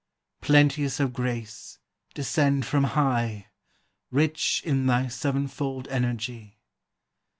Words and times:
Plenteous 0.41 0.99
of 0.99 1.13
grace, 1.13 1.77
descend 2.15 2.65
from 2.65 2.85
high, 2.85 3.49
Rich 4.09 4.63
in 4.65 4.87
thy 4.87 5.07
seven 5.07 5.47
fold 5.47 5.87
energy! 5.89 6.57